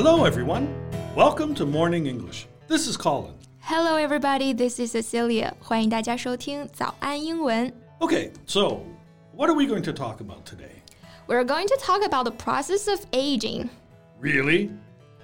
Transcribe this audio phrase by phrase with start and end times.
[0.00, 0.68] Hello, everyone.
[1.14, 2.46] Welcome to Morning English.
[2.68, 3.34] This is Colin.
[3.60, 4.52] Hello, everybody.
[4.52, 5.54] This is Cecilia.
[5.60, 7.72] 欢迎大家收听早安英文。
[8.00, 8.82] Okay, so
[9.34, 10.82] what are we going to talk about today?
[11.26, 13.68] We're going to talk about the process of aging.
[14.20, 14.70] Really?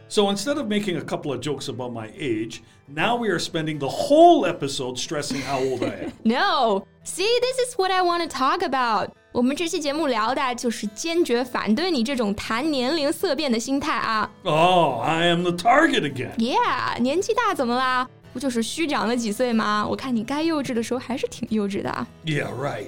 [0.09, 3.79] So instead of making a couple of jokes about my age, now we are spending
[3.79, 6.13] the whole episode stressing how old I am.
[6.25, 9.17] No, see, this is what I want to talk about.
[9.38, 14.28] 我们这期节目聊的就是坚决反对你这种谈年龄色变的心态啊。
[14.42, 16.36] Oh, I am the target again.
[16.38, 18.10] Yeah，年纪大怎么啦？
[18.34, 19.86] 不就是虚长了几岁吗？
[19.88, 22.08] 我看你该幼稚的时候还是挺幼稚的啊。
[22.26, 22.88] Yeah, right.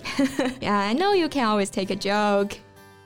[0.59, 2.55] Yeah, I know you can always take a joke.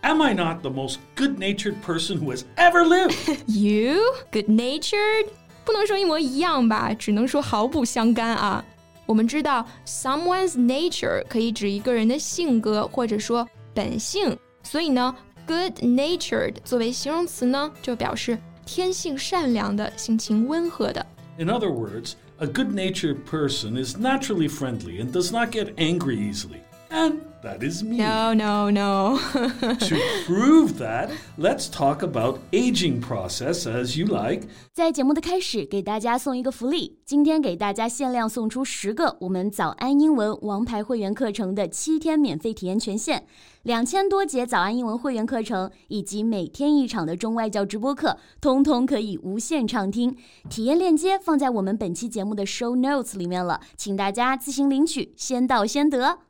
[0.03, 3.17] Am I not the most good natured person who has ever lived?
[3.47, 3.99] You
[4.31, 5.27] good natured，
[5.65, 8.63] 不能说一模一样吧，只能说毫不相干啊。
[9.06, 15.14] 我们知道，someone's nature 可以指一个人的性格或者说本性，所以呢，
[15.46, 21.04] good natured 作为形容词呢，就表示天性善良的、性情温和的。
[21.38, 26.16] In other words, a good natured person is naturally friendly and does not get angry
[26.16, 26.60] easily.
[26.92, 27.98] And that is me.
[27.98, 29.18] No, no, no.
[29.18, 34.48] To prove that, let's talk about aging process as you like.
[34.72, 43.26] 在节目的开始，给大家送一个福利，今天给大家限量送出十个我们早安英文王牌会员课程的七天免费体验权限，
[43.64, 50.16] 两千多节早安英文会员课程以及每天一场的中外教直播课，通通可以无限畅听。
[50.48, 56.20] 体验链接放在我们本期节目的 show notes 里面了，请大家自行领取，先到先得。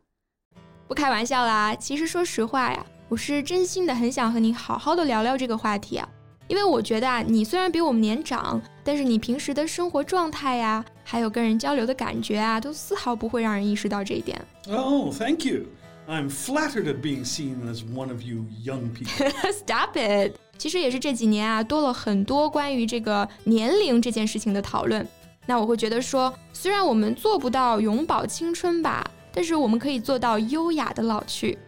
[0.94, 6.08] 不开玩笑啦，其实说实话呀，我是真心的很想和你好好的聊聊这个话题啊，
[6.48, 14.40] 因为我觉得啊，你虽然比我们年长，但是你平时的生活状态呀，还有跟人交流的感觉啊，都丝毫不会让人意识到这一点。
[14.70, 15.64] Oh, thank you.
[16.08, 19.32] I'm flattered at being seen as one of you young people.
[19.52, 20.36] Stop it！
[20.60, 25.08] 其实也是这几年啊，多了很多关于这个年龄这件事情的讨论。
[25.48, 31.59] 那我会觉得说，虽然我们做不到永葆青春吧，但是我们可以做到优雅的老去。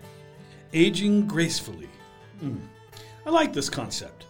[0.73, 1.89] Aging gracefully.
[2.41, 2.59] Hmm.
[3.25, 4.25] I like this concept.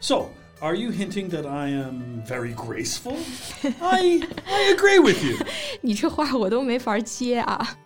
[0.00, 0.30] So,
[0.60, 3.16] are you hinting that I am very graceful?
[3.80, 5.36] I I agree with you.
[5.80, 7.76] 你这话我都没法接啊。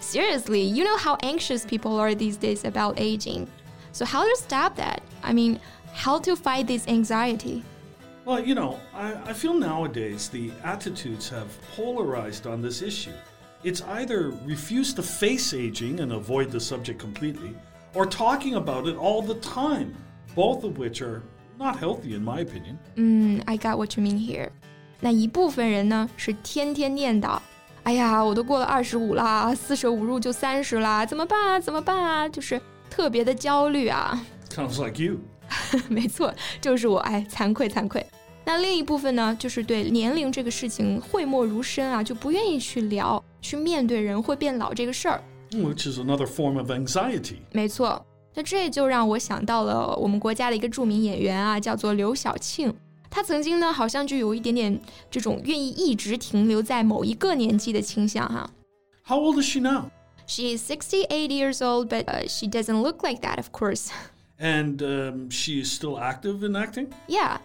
[0.00, 3.46] Seriously, you know how anxious people are these days about aging.
[3.92, 5.00] So how to stop that?
[5.22, 5.58] I mean,
[5.92, 7.62] how to fight this anxiety?
[8.24, 13.14] Well, you know, I, I feel nowadays the attitudes have polarized on this issue.
[13.64, 17.54] It's either refuse to face aging and avoid the subject completely,
[17.92, 19.94] or talking about it all the time,
[20.36, 21.22] both of which are
[21.58, 22.78] not healthy in my opinion.
[22.94, 24.50] 嗯，I got what you mean here.
[25.00, 27.40] 那一部分人呢是天天念叨，
[27.82, 31.58] 哎呀，我都过了二十五啦，四舍五入就三十啦，怎么办啊？
[31.58, 32.28] 怎么办啊？
[32.28, 34.24] 就是特别的焦虑啊。
[34.50, 35.18] Sounds like you.
[35.88, 38.06] 没错，就是我，哎，惭愧惭愧。
[38.44, 45.22] 那另一部分呢，就是对年龄这个事情讳莫如深啊，就不愿意去聊， 去面对人会变老这个事儿。
[45.52, 47.36] Which is another form of anxiety.
[47.52, 48.04] 没错，
[48.34, 52.74] 那这就让我想到了我们国家的一个着名演员啊，叫做刘晓庆。
[53.10, 54.78] 她曾经呢，好像就有一点点
[55.10, 58.50] 这种愿意一直停留在某一个年纪的倾向哈、
[59.06, 59.90] How old is she now?
[60.26, 63.88] She is 68 years old, but uh, she doesn't look like that, of course.
[64.38, 66.88] And um, she is still active in acting?
[67.08, 67.38] Yeah.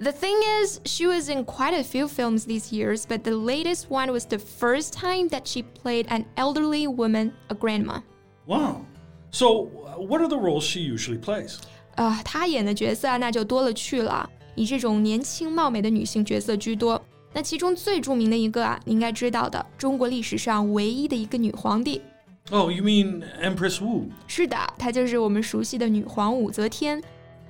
[0.00, 3.86] The thing is, she was in quite a few films these years, but the latest
[3.88, 8.00] one was the first time that she played an elderly woman, a grandma.
[8.46, 8.82] Wow.
[9.30, 11.58] So, uh, what are the roles she usually plays?
[11.94, 17.00] 啊、她演的角色啊，那就多了去了，以这种年轻貌美的女性角色居多。
[17.32, 22.02] 那其中最着名的一个啊，你应该知道的，中国历史上唯一的一个女皇帝。
[22.50, 24.08] Oh, you mean Empress Wu?
[24.26, 27.02] 是的，她就是我们熟悉的女皇武则天。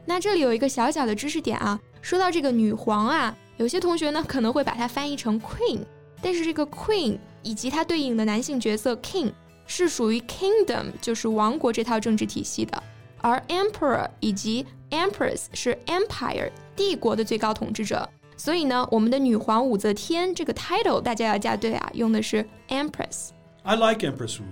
[0.06, 5.80] 那这里有一个小小的知识点啊， 说到这个女皇啊，有些同学呢可能会把它翻译成 queen，
[6.20, 9.32] 但是这个 queen 以及它对应的男性角色 king
[9.66, 12.82] 是属于 kingdom，就是王国这套政治体系的，
[13.20, 18.08] 而 emperor 以及 empress 是 empire 帝国的最高统治者。
[18.36, 23.28] 所以呢，我们的女皇武则天这个 title 大家要加对啊，用的是 empress。
[23.62, 24.44] I like Empress Wu.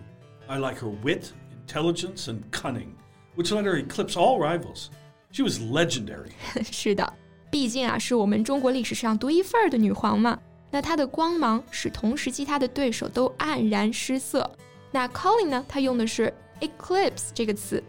[0.47, 1.25] I like her wit,
[1.67, 2.94] intelligence, and cunning,
[3.37, 4.87] which let her eclipse all rivals.
[5.32, 6.31] She was legendary.
[6.70, 7.12] 是的，
[7.50, 10.38] 毕竟啊是我们中国历史上独一份儿的女皇嘛。
[10.70, 14.50] 那她的光芒使同时期她的对手都黯然失色。
[14.91, 17.82] 那 Colin 呢，他用的是 eclipse 这个词，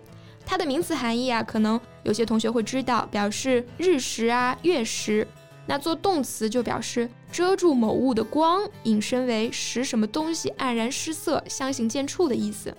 [0.46, 5.28] 它的名词含义啊，可能有些同学会知道，表示日食啊、月食。
[5.66, 12.75] 那做动词就表示遮住某物的光，引申为使什么东西黯然失色、相形见绌的意思。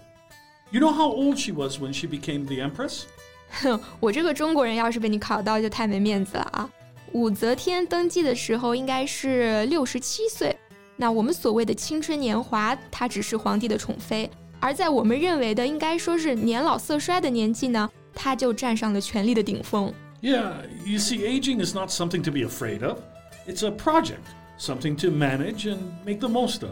[0.70, 3.05] You know how old she was when she became the Empress?
[3.50, 6.69] 哼，我这个中国人要是被你考到，就太没面子了啊！
[7.13, 10.56] 武则天登基的时候应该是六十七岁。
[10.96, 14.30] 那我们所谓的青春年华，她只是皇帝的宠妃；
[14.60, 19.92] 而在我们认为的应该说是年老色衰的年纪呢，她就站上了权力的顶峰。
[20.22, 20.52] Yeah,
[20.86, 23.00] you see, aging is not something to be afraid of.
[23.48, 24.28] It's a project,
[24.60, 26.72] something to manage and make the most of.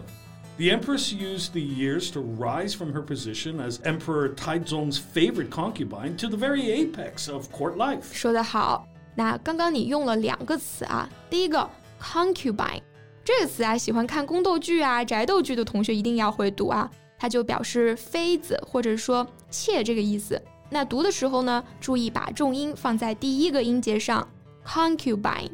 [0.59, 6.17] The Empress used the years to rise from her position as Emperor Taizong's favorite concubine
[6.19, 8.13] to the very apex of court life.
[8.13, 11.69] 说得好，那刚刚你用了两个词啊，第一个
[12.01, 12.83] concubine
[13.25, 16.89] 这个词啊，喜欢看宫斗剧啊、宅斗剧的同学一定要会读啊，
[17.19, 20.41] 它就表示妃子或者说妾这个意思。
[20.69, 24.29] 那读的时候呢，注意把重音放在第一个音节上，
[24.67, 25.51] concubine。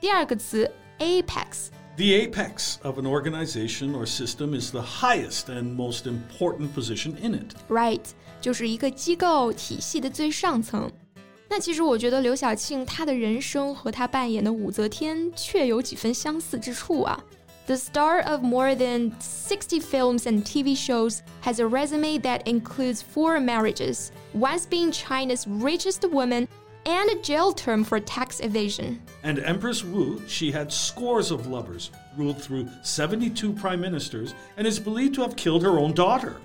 [0.00, 1.68] 第二个词 apex。
[1.96, 7.34] The apex of an organization or system is the highest and most important position in
[7.34, 7.54] it.
[7.68, 8.00] Right，
[8.40, 10.90] 就是一个机构体系的最上层。
[11.48, 17.22] 那其实我觉得刘晓庆她的人生和她扮演的武则天确有几分相似之处啊。
[17.66, 23.38] The star of more than 60 films and TV shows has a resume that includes four
[23.38, 26.48] marriages, once being China's richest woman
[26.86, 29.00] and a jail term for tax evasion.
[29.22, 34.78] And Empress Wu, she had scores of lovers, ruled through 72 prime ministers, and is
[34.78, 36.36] believed to have killed her own daughter.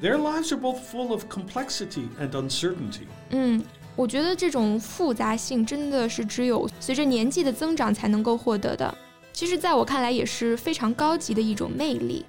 [0.00, 3.06] Their lives are both full of complexity and uncertainty.
[3.30, 3.62] 嗯，
[3.94, 8.92] 我觉得这种复杂性真的是只有随着年纪的增长才能够获得的。
[9.32, 12.24] 其实，在我看来，也是非常高级的一种魅力。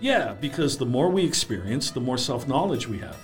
[0.00, 3.14] Yeah, because the more we experience, the more self-knowledge we have.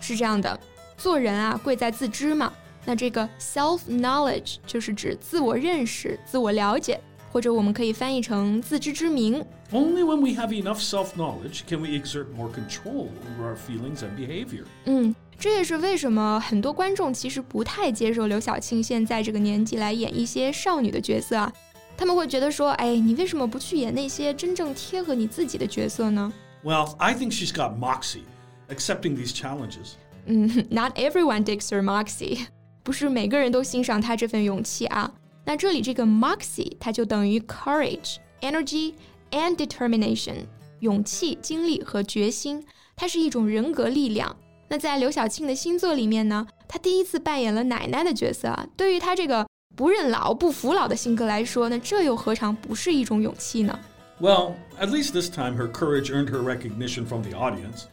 [0.00, 0.60] 是这样的，
[0.96, 2.52] 做人啊，贵在自知嘛。
[2.84, 6.98] 那这个 self knowledge 就是指自我认识、自我了解，
[7.30, 9.44] 或者我们可以翻译成自知之明。
[9.70, 14.16] Only when we have enough self knowledge can we exert more control over our feelings and
[14.16, 14.64] behavior.
[14.86, 21.52] 嗯，这也是为什么很多观众其实不太接受刘晓庆现在这个年纪来演一些少女的角色啊。
[21.98, 26.32] 他们会觉得说，哎，你为什么不去演那些真正贴合你自己的角色呢？
[26.64, 28.22] Well, I think she's got moxie,
[28.68, 29.94] accepting these challenges.
[30.26, 32.46] 嗯，Not everyone digs her moxie.
[32.82, 35.12] 不是每个人都欣赏他这份勇气啊。
[35.44, 38.94] 那这里这个 moxie 它就等于 courage、energy
[39.30, 40.44] and determination，
[40.80, 42.64] 勇气、精力和决心，
[42.94, 44.36] 它是一种人格力量。
[44.68, 48.66] 那在刘晓庆的新作里面呢，她第一次扮演了奶奶的角色啊。
[48.76, 53.78] 对于她这个不认老、不服老的性格来说，那这又何尝不是一种勇气呢？
[54.20, 57.84] Well, at least this time her courage earned her recognition from the audience.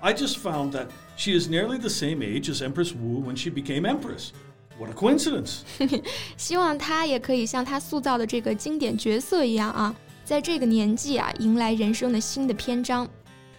[0.00, 0.88] I just found that
[1.18, 4.32] she is nearly the same age as Empress Wu when she became Empress.
[4.78, 5.62] What a coincidence!
[6.36, 9.94] 希望她也可以像她塑造的这个经典角色一样啊，
[10.24, 13.08] 在这个年纪啊，迎来人生的新的篇章。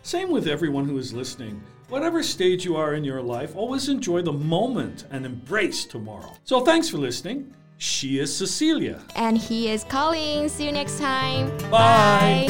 [0.04, 1.56] Same with everyone who is listening.
[1.90, 6.32] Whatever stage you are in your life, always enjoy the moment and embrace tomorrow.
[6.44, 7.54] So thanks for listening.
[7.78, 9.00] She is Cecilia.
[9.16, 10.50] And he is Colin.
[10.50, 11.52] See you next time.
[11.70, 12.50] Bye.